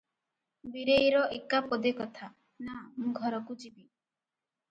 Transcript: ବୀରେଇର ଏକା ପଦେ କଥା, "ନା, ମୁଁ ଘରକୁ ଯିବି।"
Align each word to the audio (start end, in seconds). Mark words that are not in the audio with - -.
ବୀରେଇର 0.75 1.19
ଏକା 1.35 1.59
ପଦେ 1.73 1.91
କଥା, 1.99 2.29
"ନା, 2.69 2.79
ମୁଁ 3.03 3.13
ଘରକୁ 3.25 3.59
ଯିବି।" 3.65 3.85